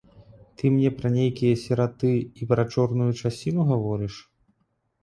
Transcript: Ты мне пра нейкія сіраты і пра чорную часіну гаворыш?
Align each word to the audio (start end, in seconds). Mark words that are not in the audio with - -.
Ты 0.61 0.69
мне 0.77 0.91
пра 1.01 1.11
нейкія 1.17 1.59
сіраты 1.65 2.11
і 2.17 2.41
пра 2.53 2.61
чорную 2.75 3.09
часіну 3.21 3.69
гаворыш? 3.71 4.15